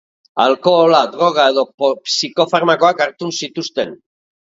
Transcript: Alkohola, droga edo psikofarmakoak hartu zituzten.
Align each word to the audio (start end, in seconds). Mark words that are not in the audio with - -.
Alkohola, 0.45 1.01
droga 1.17 1.45
edo 1.53 1.67
psikofarmakoak 2.09 3.07
hartu 3.09 3.33
zituzten. 3.45 3.99